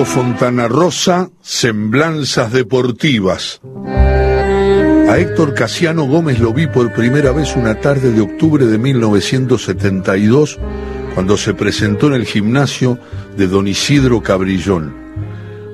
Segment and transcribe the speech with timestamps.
[0.00, 3.60] Fontana Rosa, Semblanzas Deportivas.
[5.08, 10.58] A Héctor Casiano Gómez lo vi por primera vez una tarde de octubre de 1972,
[11.14, 12.98] cuando se presentó en el gimnasio
[13.36, 14.94] de don Isidro Cabrillón.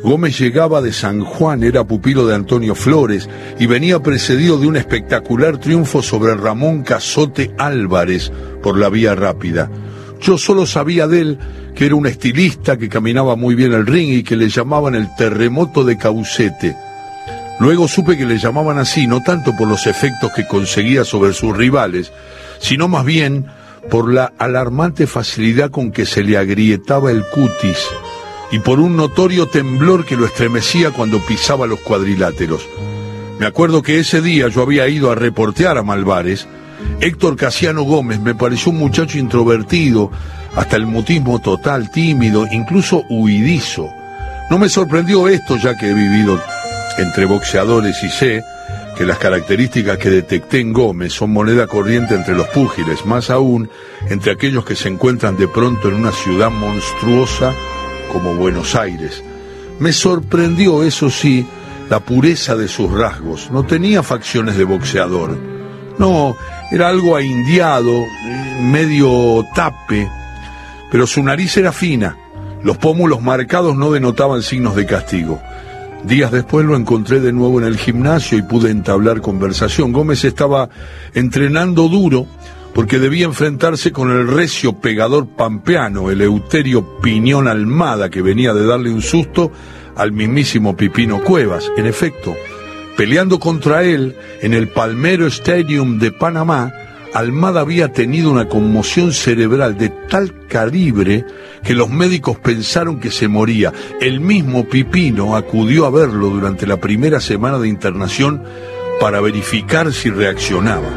[0.03, 3.29] Gómez llegaba de San Juan, era pupilo de Antonio Flores
[3.59, 8.31] y venía precedido de un espectacular triunfo sobre Ramón Cazote Álvarez
[8.63, 9.71] por la vía rápida.
[10.21, 11.39] Yo solo sabía de él
[11.75, 15.09] que era un estilista que caminaba muy bien el ring y que le llamaban el
[15.17, 16.77] terremoto de Caucete.
[17.61, 21.57] Luego supe que le llamaban así, no tanto por los efectos que conseguía sobre sus
[21.57, 22.13] rivales,
[22.59, 23.47] sino más bien
[23.91, 27.87] por la alarmante facilidad con que se le agrietaba el cutis
[28.51, 32.67] y por un notorio temblor que lo estremecía cuando pisaba los cuadriláteros.
[33.39, 36.49] Me acuerdo que ese día yo había ido a reportear a Malvares
[37.01, 40.11] Héctor Casiano Gómez me pareció un muchacho introvertido,
[40.57, 43.89] hasta el mutismo total, tímido, incluso huidizo.
[44.51, 46.41] No me sorprendió esto ya que he vivido
[46.99, 48.43] entre boxeadores y sé
[48.97, 53.71] que las características que detecté en Gómez son moneda corriente entre los púgiles, más aún
[54.11, 57.55] entre aquellos que se encuentran de pronto en una ciudad monstruosa
[58.13, 59.23] como Buenos Aires.
[59.79, 61.47] Me sorprendió, eso sí,
[61.89, 63.51] la pureza de sus rasgos.
[63.53, 65.39] No tenía facciones de boxeador.
[65.99, 66.37] No,
[66.71, 68.05] era algo aindiado,
[68.63, 70.09] medio tape,
[70.91, 72.17] pero su nariz era fina.
[72.63, 75.41] Los pómulos marcados no denotaban signos de castigo.
[76.05, 79.93] Días después lo encontré de nuevo en el gimnasio y pude entablar conversación.
[79.93, 80.69] Gómez estaba
[81.15, 82.27] entrenando duro
[82.75, 88.67] porque debía enfrentarse con el recio pegador pampeano, el Euterio Piñón Almada, que venía de
[88.67, 89.51] darle un susto
[89.97, 91.71] al mismísimo Pipino Cuevas.
[91.77, 92.37] En efecto,
[92.99, 96.73] Peleando contra él en el Palmero Stadium de Panamá,
[97.15, 101.25] Almada había tenido una conmoción cerebral de tal calibre
[101.63, 103.73] que los médicos pensaron que se moría.
[104.01, 108.43] El mismo Pipino acudió a verlo durante la primera semana de internación
[109.01, 110.89] para verificar si reaccionaba.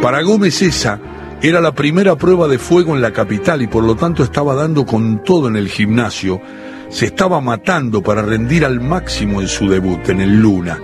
[0.00, 1.00] Para Gómez esa
[1.42, 4.86] era la primera prueba de fuego en la capital y por lo tanto estaba dando
[4.86, 6.40] con todo en el gimnasio.
[6.88, 10.78] Se estaba matando para rendir al máximo en su debut en el Luna.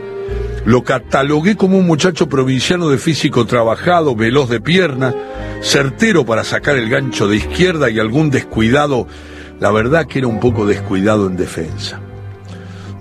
[0.68, 5.14] Lo catalogué como un muchacho provinciano de físico trabajado, veloz de pierna,
[5.62, 9.06] certero para sacar el gancho de izquierda y algún descuidado,
[9.60, 12.02] la verdad que era un poco descuidado en defensa.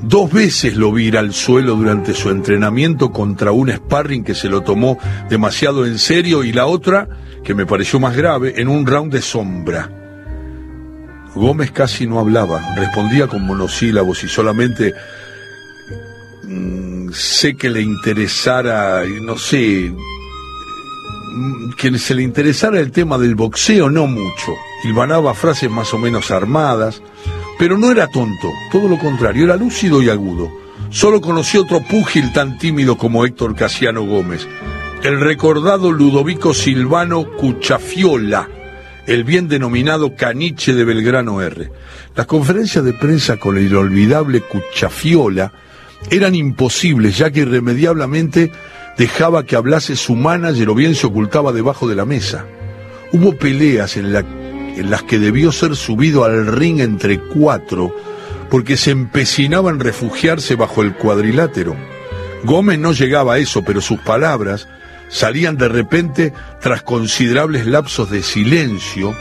[0.01, 4.47] Dos veces lo vi ir al suelo durante su entrenamiento contra un sparring que se
[4.47, 4.97] lo tomó
[5.29, 7.09] demasiado en serio y la otra,
[7.44, 9.89] que me pareció más grave, en un round de sombra.
[11.35, 14.94] Gómez casi no hablaba, respondía con monosílabos y solamente
[17.13, 19.94] sé que le interesara, no sé,
[21.78, 24.53] que se le interesara el tema del boxeo, no mucho.
[24.84, 27.01] Hilvanaba frases más o menos armadas,
[27.59, 30.50] pero no era tonto, todo lo contrario, era lúcido y agudo.
[30.90, 34.47] Solo conocí otro púgil tan tímido como Héctor Casiano Gómez,
[35.03, 38.47] el recordado Ludovico Silvano Cuchafiola,
[39.06, 41.72] el bien denominado Caniche de Belgrano R.
[42.16, 45.51] Las conferencias de prensa con el inolvidable Cuchafiola
[46.09, 48.52] eran imposibles, ya que irremediablemente
[48.97, 52.46] dejaba que hablase su manager o bien se ocultaba debajo de la mesa.
[53.12, 57.94] Hubo peleas en, en las que debió ser subido al ring entre cuatro
[58.50, 61.75] porque se empecinaba en refugiarse bajo el cuadrilátero.
[62.44, 64.68] Gómez no llegaba a eso, pero sus palabras
[65.09, 69.16] salían de repente tras considerables lapsos de silencio,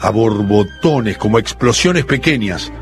[0.00, 2.72] a borbotones, como explosiones pequeñas.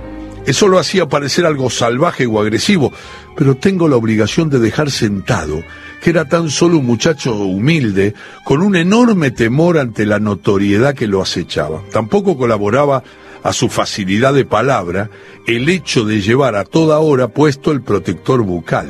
[0.46, 2.92] Eso lo hacía parecer algo salvaje o agresivo,
[3.36, 5.62] pero tengo la obligación de dejar sentado
[6.00, 8.14] que era tan solo un muchacho humilde,
[8.44, 11.82] con un enorme temor ante la notoriedad que lo acechaba.
[11.92, 13.02] Tampoco colaboraba
[13.42, 15.10] a su facilidad de palabra
[15.46, 18.88] el hecho de llevar a toda hora puesto el protector bucal.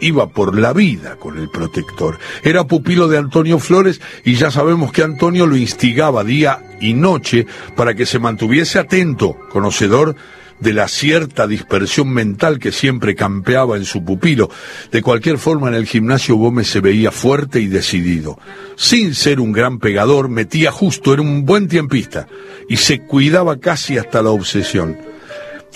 [0.00, 2.18] Iba por la vida con el protector.
[2.42, 7.46] Era pupilo de Antonio Flores y ya sabemos que Antonio lo instigaba día y noche
[7.74, 10.14] para que se mantuviese atento, conocedor
[10.60, 14.50] de la cierta dispersión mental que siempre campeaba en su pupilo.
[14.90, 18.38] De cualquier forma, en el gimnasio Gómez se veía fuerte y decidido.
[18.76, 22.26] Sin ser un gran pegador, metía justo, era un buen tiempista
[22.68, 24.96] y se cuidaba casi hasta la obsesión.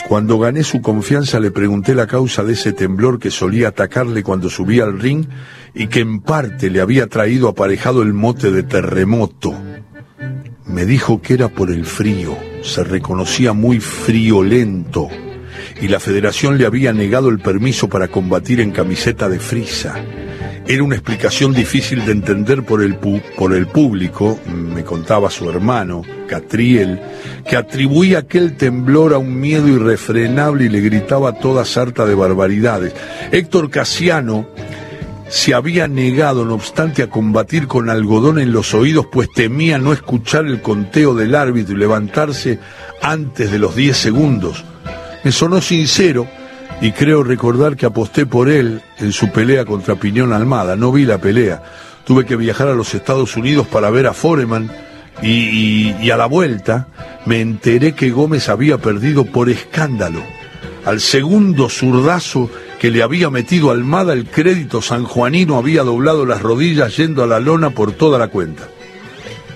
[0.06, 4.48] Cuando gané su confianza le pregunté la causa de ese temblor que solía atacarle cuando
[4.48, 5.26] subía al ring
[5.74, 9.54] y que en parte le había traído aparejado el mote de terremoto.
[10.66, 15.08] Me dijo que era por el frío se reconocía muy friolento
[15.80, 19.94] y la federación le había negado el permiso para combatir en camiseta de frisa.
[20.66, 26.02] Era una explicación difícil de entender por el, por el público, me contaba su hermano,
[26.26, 27.00] Catriel,
[27.48, 32.92] que atribuía aquel temblor a un miedo irrefrenable y le gritaba toda sarta de barbaridades.
[33.32, 34.46] Héctor Casiano
[35.28, 39.92] se había negado, no obstante, a combatir con algodón en los oídos, pues temía no
[39.92, 42.58] escuchar el conteo del árbitro y levantarse
[43.02, 44.64] antes de los diez segundos.
[45.24, 46.26] Me sonó sincero,
[46.80, 50.76] y creo recordar que aposté por él en su pelea contra Piñón Almada.
[50.76, 51.62] No vi la pelea.
[52.04, 54.70] Tuve que viajar a los Estados Unidos para ver a Foreman
[55.20, 56.86] y, y, a la vuelta
[57.26, 60.22] me enteré que Gómez había perdido por escándalo.
[60.84, 62.48] Al segundo zurdazo
[62.78, 67.40] que le había metido Almada el crédito sanjuanino había doblado las rodillas yendo a la
[67.40, 68.68] lona por toda la cuenta.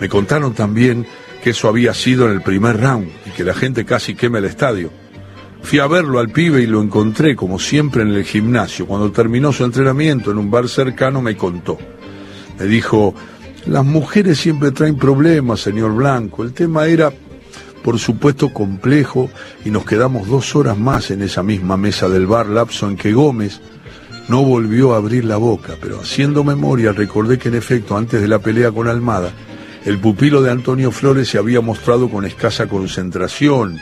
[0.01, 1.07] Me contaron también
[1.43, 4.47] que eso había sido en el primer round y que la gente casi quema el
[4.47, 4.91] estadio.
[5.63, 8.87] Fui a verlo al pibe y lo encontré, como siempre, en el gimnasio.
[8.87, 11.79] Cuando terminó su entrenamiento en un bar cercano, me contó.
[12.59, 13.15] Me dijo,
[13.67, 16.43] las mujeres siempre traen problemas, señor Blanco.
[16.43, 17.13] El tema era,
[17.83, 19.31] por supuesto, complejo
[19.65, 23.13] y nos quedamos dos horas más en esa misma mesa del bar, lapso en que
[23.13, 23.61] Gómez
[24.29, 28.29] no volvió a abrir la boca, pero haciendo memoria recordé que en efecto, antes de
[28.29, 29.33] la pelea con Almada,
[29.85, 33.81] el pupilo de Antonio Flores se había mostrado con escasa concentración,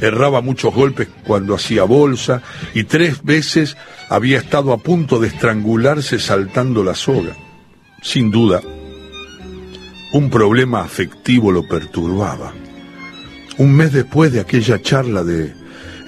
[0.00, 2.42] erraba muchos golpes cuando hacía bolsa
[2.74, 3.76] y tres veces
[4.10, 7.34] había estado a punto de estrangularse saltando la soga.
[8.02, 8.60] Sin duda,
[10.12, 12.52] un problema afectivo lo perturbaba.
[13.58, 15.52] Un mes después de aquella charla de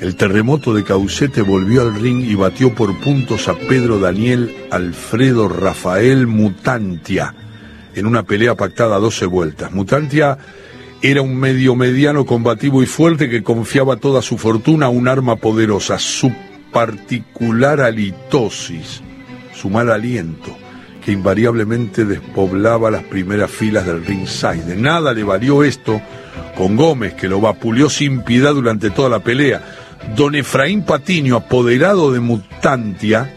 [0.00, 5.48] el terremoto de Caucete volvió al ring y batió por puntos a Pedro Daniel Alfredo
[5.48, 7.34] Rafael Mutantia
[7.94, 9.72] en una pelea pactada a 12 vueltas.
[9.72, 10.38] Mutantia
[11.02, 15.34] era un medio mediano combativo y fuerte que confiaba toda su fortuna a un arma
[15.34, 16.32] poderosa, su
[16.72, 19.02] particular halitosis,
[19.52, 20.56] su mal aliento,
[21.04, 24.64] que invariablemente despoblaba las primeras filas del ringside.
[24.66, 26.00] De nada le valió esto
[26.60, 29.62] con Gómez, que lo vapuleó sin piedad durante toda la pelea.
[30.14, 33.34] Don Efraín Patiño, apoderado de Mutantia,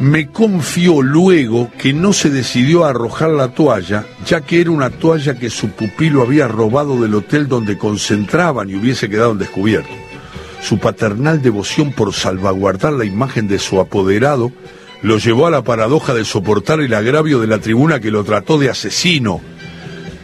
[0.00, 4.90] me confió luego que no se decidió a arrojar la toalla, ya que era una
[4.90, 9.94] toalla que su pupilo había robado del hotel donde concentraban y hubiese quedado en descubierto.
[10.62, 14.50] Su paternal devoción por salvaguardar la imagen de su apoderado
[15.02, 18.58] lo llevó a la paradoja de soportar el agravio de la tribuna que lo trató
[18.58, 19.40] de asesino.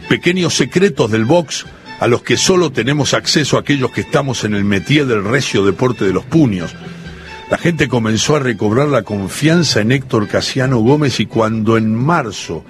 [0.09, 1.65] Pequeños secretos del box
[1.99, 6.05] a los que solo tenemos acceso aquellos que estamos en el métier del recio deporte
[6.05, 6.73] de los puños.
[7.51, 12.63] La gente comenzó a recobrar la confianza en Héctor Casiano Gómez y cuando en marzo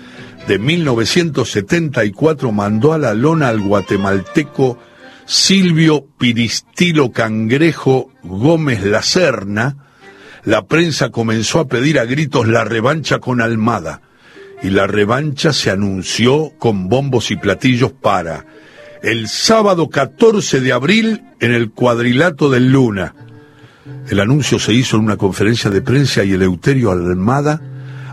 [0.48, 4.80] de 1974 mandó a la lona al guatemalteco
[5.26, 9.76] Silvio Piristilo Cangrejo Gómez Lacerna,
[10.44, 14.02] la prensa comenzó a pedir a gritos la revancha con Almada
[14.64, 18.46] y la revancha se anunció con bombos y platillos para
[19.04, 23.16] el sábado 14 de abril en el cuadrilato del Luna
[24.10, 27.62] el anuncio se hizo en una conferencia de prensa y Eleuterio Almada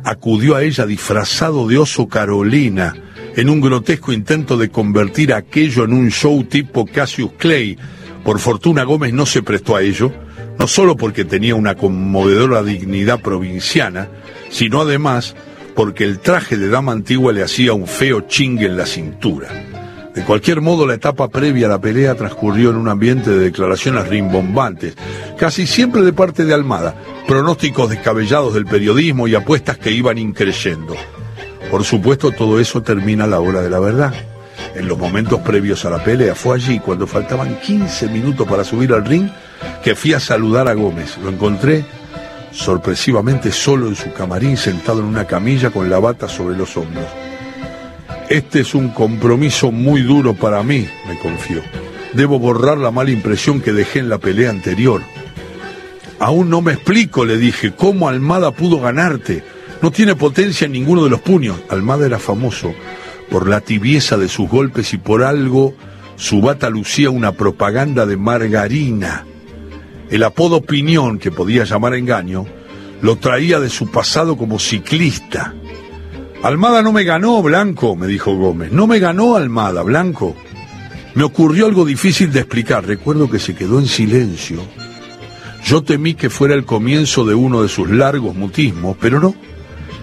[0.05, 2.95] acudió a ella disfrazado de oso Carolina
[3.35, 7.79] en un grotesco intento de convertir aquello en un show tipo Cassius Clay.
[8.25, 10.13] Por fortuna Gómez no se prestó a ello,
[10.59, 14.09] no solo porque tenía una conmovedora dignidad provinciana,
[14.51, 15.35] sino además
[15.75, 19.49] porque el traje de dama antigua le hacía un feo chingue en la cintura.
[20.17, 24.09] De cualquier modo, la etapa previa a la pelea transcurrió en un ambiente de declaraciones
[24.09, 24.95] rimbombantes,
[25.37, 26.95] casi siempre de parte de Almada,
[27.29, 30.97] pronósticos descabellados del periodismo y apuestas que iban increyendo.
[31.71, 34.15] Por supuesto, todo eso termina a la hora de la verdad.
[34.75, 38.95] En los momentos previos a la pelea fue allí, cuando faltaban 15 minutos para subir
[38.95, 39.29] al ring,
[39.85, 41.19] que fui a saludar a Gómez.
[41.23, 41.85] Lo encontré
[42.53, 47.26] sorpresivamente solo en su camarín, sentado en una camilla con la bata sobre los hombros.
[48.29, 51.63] Este es un compromiso muy duro para mí, me confió.
[52.13, 55.03] Debo borrar la mala impresión que dejé en la pelea anterior.
[56.19, 59.45] Aún no me explico, le dije, cómo Almada pudo ganarte.
[59.81, 61.57] No tiene potencia en ninguno de los puños.
[61.69, 62.75] Almada era famoso
[63.31, 65.75] por la tibieza de sus golpes y por algo
[66.17, 69.25] su bata lucía una propaganda de margarina.
[70.11, 72.47] El apodo Piñón, que podía llamar engaño,
[73.03, 75.55] lo traía de su pasado como ciclista.
[76.47, 78.71] Almada no me ganó, Blanco, me dijo Gómez.
[78.71, 80.37] No me ganó Almada, Blanco.
[81.17, 82.87] Me ocurrió algo difícil de explicar.
[82.87, 84.61] Recuerdo que se quedó en silencio.
[85.65, 89.35] Yo temí que fuera el comienzo de uno de sus largos mutismos, pero no.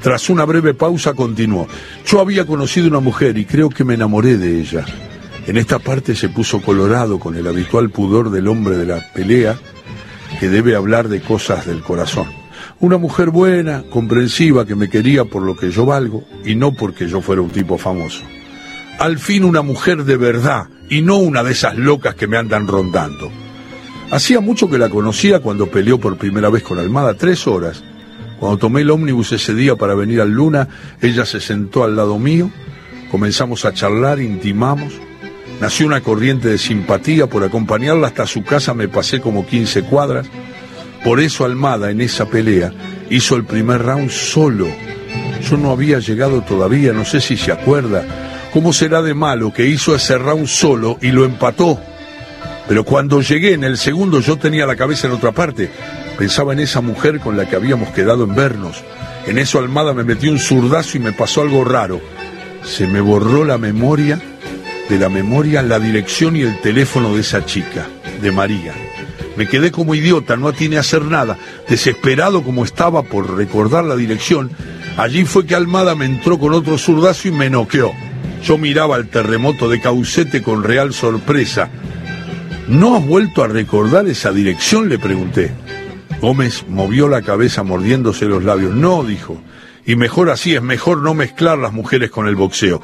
[0.01, 1.65] Tras una breve pausa continuó.
[2.05, 4.83] Yo había conocido una mujer y creo que me enamoré de ella.
[5.47, 9.57] En esta parte se puso colorado con el habitual pudor del hombre de la pelea
[10.41, 12.42] que debe hablar de cosas del corazón.
[12.83, 17.07] Una mujer buena, comprensiva, que me quería por lo que yo valgo y no porque
[17.07, 18.23] yo fuera un tipo famoso.
[18.99, 22.67] Al fin una mujer de verdad y no una de esas locas que me andan
[22.67, 23.31] rondando.
[24.11, 27.81] Hacía mucho que la conocía cuando peleó por primera vez con Almada, tres horas.
[28.37, 30.67] Cuando tomé el ómnibus ese día para venir al Luna,
[30.99, 32.51] ella se sentó al lado mío,
[33.09, 34.91] comenzamos a charlar, intimamos.
[35.61, 40.27] Nació una corriente de simpatía, por acompañarla hasta su casa me pasé como 15 cuadras.
[41.03, 42.71] Por eso Almada en esa pelea
[43.09, 44.67] hizo el primer round solo.
[45.49, 48.05] Yo no había llegado todavía, no sé si se acuerda.
[48.53, 51.79] ¿Cómo será de malo que hizo ese round solo y lo empató?
[52.67, 55.69] Pero cuando llegué en el segundo yo tenía la cabeza en otra parte.
[56.17, 58.81] Pensaba en esa mujer con la que habíamos quedado en vernos.
[59.27, 61.99] En eso Almada me metió un zurdazo y me pasó algo raro.
[62.63, 64.21] Se me borró la memoria,
[64.89, 67.87] de la memoria la dirección y el teléfono de esa chica,
[68.21, 68.73] de María.
[69.35, 71.37] Me quedé como idiota, no atiné a hacer nada,
[71.67, 74.51] desesperado como estaba por recordar la dirección.
[74.97, 77.91] Allí fue que Almada me entró con otro zurdazo y me noqueó.
[78.43, 81.69] Yo miraba el terremoto de Caucete con real sorpresa.
[82.67, 84.89] ¿No has vuelto a recordar esa dirección?
[84.89, 85.51] le pregunté.
[86.21, 88.73] Gómez movió la cabeza mordiéndose los labios.
[88.73, 89.41] No, dijo.
[89.85, 92.81] Y mejor así, es mejor no mezclar las mujeres con el boxeo.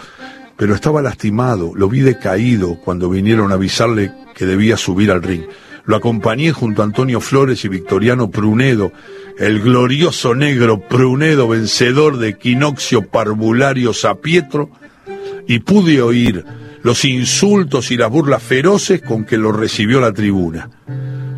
[0.58, 5.44] Pero estaba lastimado, lo vi decaído cuando vinieron a avisarle que debía subir al ring.
[5.90, 8.92] Lo acompañé junto a Antonio Flores y Victoriano Prunedo,
[9.40, 14.70] el glorioso negro Prunedo, vencedor de Equinoccio Parvulario Sapietro,
[15.48, 16.46] y pude oír
[16.84, 20.70] los insultos y las burlas feroces con que lo recibió la tribuna.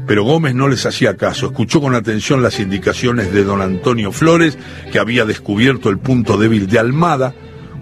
[0.05, 4.57] Pero Gómez no les hacía caso, escuchó con atención las indicaciones de don Antonio Flores,
[4.91, 7.33] que había descubierto el punto débil de Almada,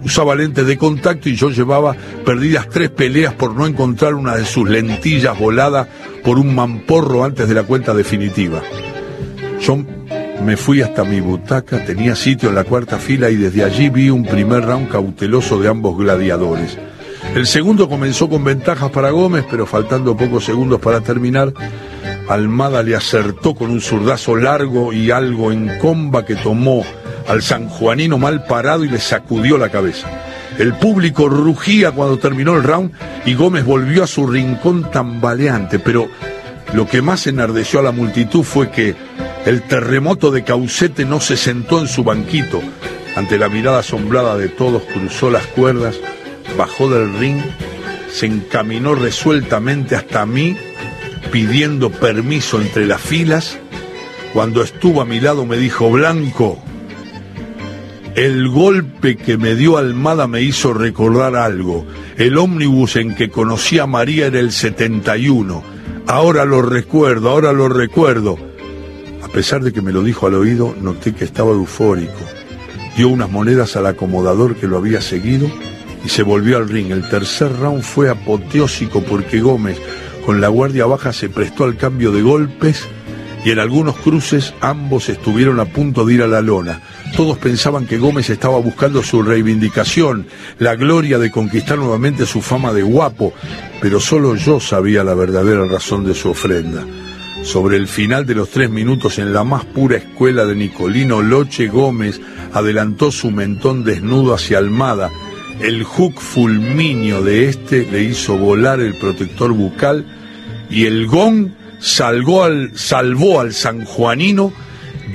[0.04, 4.44] usaba lentes de contacto y yo llevaba perdidas tres peleas por no encontrar una de
[4.44, 5.88] sus lentillas volada
[6.24, 8.62] por un mamporro antes de la cuenta definitiva.
[9.60, 9.78] Yo
[10.44, 14.10] me fui hasta mi butaca, tenía sitio en la cuarta fila y desde allí vi
[14.10, 16.78] un primer round cauteloso de ambos gladiadores.
[17.34, 21.52] El segundo comenzó con ventajas para Gómez, pero faltando pocos segundos para terminar,
[22.28, 26.84] Almada le acertó con un zurdazo largo y algo en comba que tomó
[27.30, 30.08] al sanjuanino mal parado y le sacudió la cabeza.
[30.58, 32.90] El público rugía cuando terminó el round
[33.24, 36.08] y Gómez volvió a su rincón tambaleante, pero
[36.74, 38.96] lo que más enardeció a la multitud fue que
[39.46, 42.60] el terremoto de Caucete no se sentó en su banquito.
[43.14, 46.00] Ante la mirada asombrada de todos cruzó las cuerdas
[46.56, 47.40] bajó del ring,
[48.12, 50.56] se encaminó resueltamente hasta mí,
[51.30, 53.56] pidiendo permiso entre las filas.
[54.32, 56.60] Cuando estuvo a mi lado me dijo, Blanco,
[58.14, 61.86] el golpe que me dio Almada me hizo recordar algo.
[62.16, 65.62] El ómnibus en que conocí a María era el 71.
[66.06, 68.36] Ahora lo recuerdo, ahora lo recuerdo.
[69.22, 72.20] A pesar de que me lo dijo al oído, noté que estaba eufórico.
[72.96, 75.48] Dio unas monedas al acomodador que lo había seguido
[76.04, 76.90] y se volvió al ring.
[76.90, 79.78] El tercer round fue apoteósico porque Gómez,
[80.26, 82.88] con la guardia baja, se prestó al cambio de golpes
[83.44, 86.80] y en algunos cruces ambos estuvieron a punto de ir a la lona.
[87.16, 90.26] Todos pensaban que Gómez estaba buscando su reivindicación,
[90.58, 93.32] la gloria de conquistar nuevamente su fama de guapo,
[93.80, 96.84] pero solo yo sabía la verdadera razón de su ofrenda.
[97.42, 101.68] Sobre el final de los tres minutos en la más pura escuela de Nicolino Loche
[101.68, 102.20] Gómez
[102.52, 105.08] adelantó su mentón desnudo hacia Almada,
[105.60, 110.06] el hook fulminio de este le hizo volar el protector bucal
[110.70, 114.52] y el gong salvó al, salvó al sanjuanino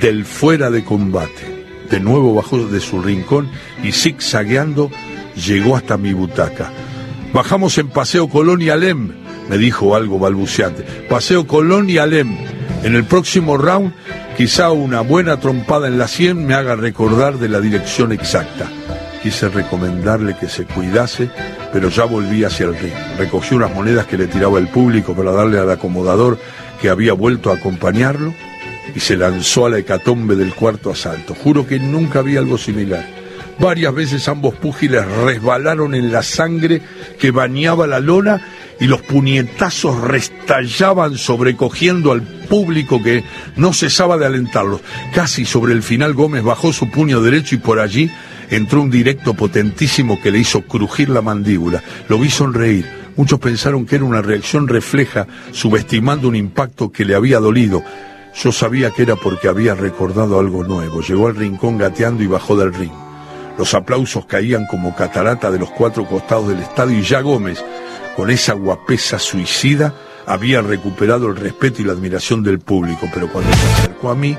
[0.00, 1.66] del fuera de combate.
[1.90, 3.48] De nuevo bajó de su rincón
[3.82, 4.90] y zigzagueando
[5.36, 6.70] llegó hasta mi butaca.
[7.32, 9.12] Bajamos en Paseo Colón y Alem,
[9.48, 10.82] me dijo algo balbuceante.
[11.08, 12.36] Paseo Colón y Alem.
[12.82, 13.92] En el próximo round,
[14.36, 18.68] quizá una buena trompada en la sien me haga recordar de la dirección exacta.
[19.26, 21.28] Quise recomendarle que se cuidase,
[21.72, 22.94] pero ya volví hacia el ring.
[23.18, 26.38] Recogí unas monedas que le tiraba el público para darle al acomodador
[26.80, 28.32] que había vuelto a acompañarlo
[28.94, 31.34] y se lanzó a la hecatombe del cuarto asalto.
[31.34, 33.04] Juro que nunca vi algo similar.
[33.58, 36.80] Varias veces ambos púgiles resbalaron en la sangre
[37.18, 38.40] que bañaba la lona
[38.78, 43.24] y los puñetazos restallaban sobrecogiendo al público que
[43.56, 44.82] no cesaba de alentarlos.
[45.12, 48.08] Casi sobre el final Gómez bajó su puño derecho y por allí
[48.50, 51.82] entró un directo potentísimo que le hizo crujir la mandíbula.
[52.08, 52.86] Lo vi sonreír.
[53.16, 57.82] Muchos pensaron que era una reacción refleja, subestimando un impacto que le había dolido.
[58.34, 61.00] Yo sabía que era porque había recordado algo nuevo.
[61.00, 62.92] Llegó al rincón gateando y bajó del ring.
[63.58, 67.64] Los aplausos caían como catarata de los cuatro costados del estadio y ya Gómez,
[68.14, 69.94] con esa guapesa suicida,
[70.26, 73.08] había recuperado el respeto y la admiración del público.
[73.14, 74.36] Pero cuando se acercó a mí,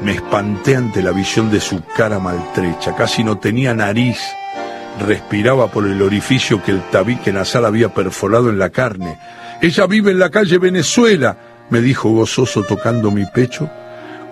[0.00, 4.18] Me espanté ante la visión de su cara maltrecha, casi no tenía nariz,
[5.06, 9.18] respiraba por el orificio que el tabique nasal había perforado en la carne.
[9.60, 11.36] Ella vive en la calle Venezuela,
[11.70, 13.70] me dijo gozoso tocando mi pecho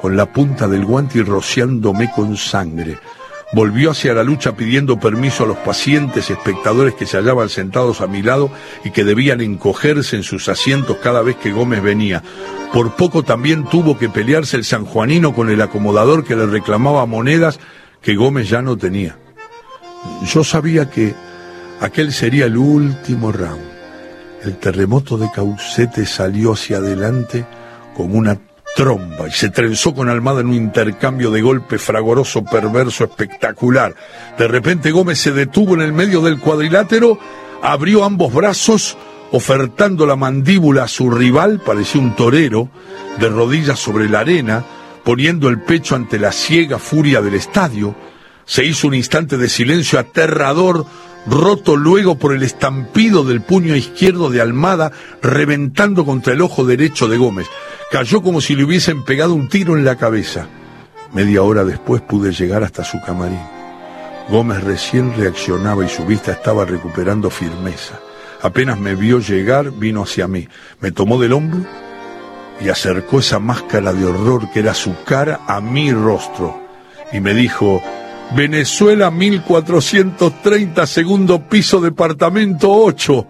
[0.01, 2.99] con la punta del guante y rociándome con sangre.
[3.53, 8.07] Volvió hacia la lucha pidiendo permiso a los pacientes espectadores que se hallaban sentados a
[8.07, 8.51] mi lado
[8.85, 12.23] y que debían encogerse en sus asientos cada vez que Gómez venía.
[12.73, 17.59] Por poco también tuvo que pelearse el sanjuanino con el acomodador que le reclamaba monedas
[18.01, 19.19] que Gómez ya no tenía.
[20.33, 21.15] Yo sabía que
[21.81, 23.69] aquel sería el último round.
[24.45, 27.45] El terremoto de Caucete salió hacia adelante
[27.95, 28.39] con una
[28.81, 33.95] tromba y se trenzó con Almada en un intercambio de golpe fragoroso, perverso, espectacular.
[34.39, 37.19] De repente Gómez se detuvo en el medio del cuadrilátero,
[37.61, 38.97] abrió ambos brazos,
[39.33, 42.71] ofertando la mandíbula a su rival, parecía un torero,
[43.19, 44.65] de rodillas sobre la arena,
[45.05, 47.95] poniendo el pecho ante la ciega furia del estadio.
[48.47, 50.87] Se hizo un instante de silencio aterrador,
[51.27, 57.09] roto luego por el estampido del puño izquierdo de Almada, reventando contra el ojo derecho
[57.09, 57.47] de Gómez.
[57.91, 60.47] Cayó como si le hubiesen pegado un tiro en la cabeza.
[61.13, 63.41] Media hora después pude llegar hasta su camarín.
[64.29, 67.99] Gómez recién reaccionaba y su vista estaba recuperando firmeza.
[68.43, 70.49] Apenas me vio llegar, vino hacia mí,
[70.81, 71.61] me tomó del hombro
[72.61, 76.63] y acercó esa máscara de horror que era su cara a mi rostro
[77.13, 77.83] y me dijo,
[78.37, 83.27] Venezuela 1430, segundo piso, departamento 8.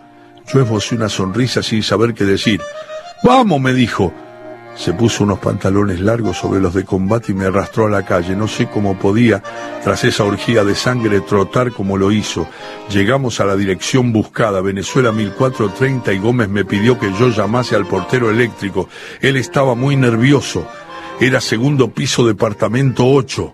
[0.53, 2.61] Yo esbocé una sonrisa sin saber qué decir.
[3.23, 4.13] Vamos, me dijo.
[4.77, 8.35] Se puso unos pantalones largos sobre los de combate y me arrastró a la calle.
[8.35, 9.43] No sé cómo podía,
[9.85, 12.49] tras esa orgía de sangre, trotar como lo hizo.
[12.91, 17.87] Llegamos a la dirección buscada, Venezuela 1430, y Gómez me pidió que yo llamase al
[17.87, 18.89] portero eléctrico.
[19.21, 20.67] Él estaba muy nervioso.
[21.21, 23.53] Era segundo piso, departamento 8.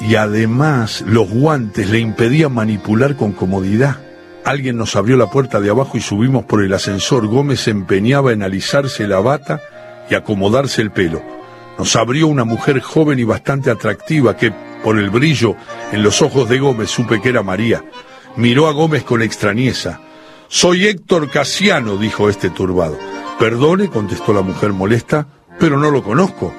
[0.00, 3.98] Y además los guantes le impedían manipular con comodidad.
[4.44, 7.28] Alguien nos abrió la puerta de abajo y subimos por el ascensor.
[7.28, 9.62] Gómez se empeñaba en alisarse la bata
[10.10, 11.22] y acomodarse el pelo.
[11.78, 15.56] Nos abrió una mujer joven y bastante atractiva que, por el brillo
[15.92, 17.84] en los ojos de Gómez, supe que era María.
[18.36, 20.00] Miró a Gómez con extrañeza.
[20.48, 22.98] Soy Héctor Casiano, dijo este turbado.
[23.38, 25.26] Perdone, contestó la mujer molesta,
[25.58, 26.52] pero no lo conozco.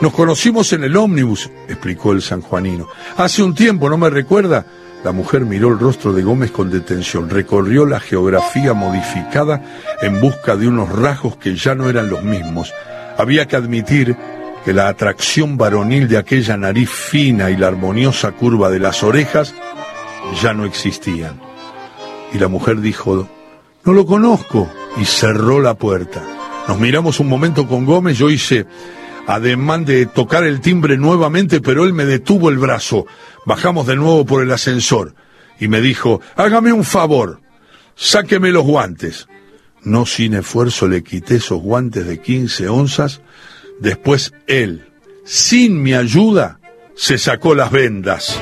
[0.00, 2.88] Nos conocimos en el ómnibus, explicó el sanjuanino.
[3.16, 4.66] Hace un tiempo, ¿no me recuerda?
[5.04, 9.62] La mujer miró el rostro de Gómez con detención, recorrió la geografía modificada
[10.00, 12.72] en busca de unos rasgos que ya no eran los mismos.
[13.18, 14.16] Había que admitir
[14.64, 19.54] que la atracción varonil de aquella nariz fina y la armoniosa curva de las orejas
[20.42, 21.38] ya no existían.
[22.32, 23.28] Y la mujer dijo,
[23.84, 26.22] no lo conozco, y cerró la puerta.
[26.66, 28.64] Nos miramos un momento con Gómez, yo hice
[29.26, 33.06] ademán de tocar el timbre nuevamente, pero él me detuvo el brazo.
[33.44, 35.14] Bajamos de nuevo por el ascensor
[35.60, 37.40] y me dijo, hágame un favor,
[37.94, 39.28] sáqueme los guantes.
[39.82, 43.20] No sin esfuerzo le quité esos guantes de 15 onzas.
[43.80, 44.88] Después él,
[45.24, 46.58] sin mi ayuda,
[46.96, 48.40] se sacó las vendas.